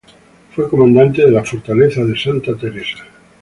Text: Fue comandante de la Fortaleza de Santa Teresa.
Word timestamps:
Fue 0.55 0.67
comandante 0.67 1.23
de 1.23 1.29
la 1.29 1.43
Fortaleza 1.43 2.03
de 2.03 2.17
Santa 2.17 2.55
Teresa. 2.55 3.03